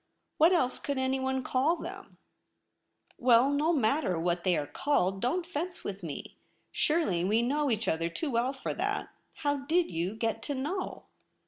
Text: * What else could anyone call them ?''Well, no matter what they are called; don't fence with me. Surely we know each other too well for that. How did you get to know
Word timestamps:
* 0.21 0.37
What 0.39 0.51
else 0.51 0.79
could 0.79 0.97
anyone 0.97 1.43
call 1.43 1.75
them 1.75 2.17
?''Well, 3.19 3.51
no 3.51 3.71
matter 3.71 4.17
what 4.17 4.43
they 4.43 4.57
are 4.57 4.65
called; 4.65 5.21
don't 5.21 5.45
fence 5.45 5.83
with 5.83 6.01
me. 6.01 6.37
Surely 6.71 7.23
we 7.23 7.43
know 7.43 7.69
each 7.69 7.87
other 7.87 8.09
too 8.09 8.31
well 8.31 8.51
for 8.51 8.73
that. 8.73 9.09
How 9.35 9.57
did 9.57 9.91
you 9.91 10.15
get 10.15 10.41
to 10.41 10.55
know 10.55 11.03